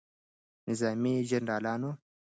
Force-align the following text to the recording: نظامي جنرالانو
نظامي 0.69 1.13
جنرالانو 1.29 1.91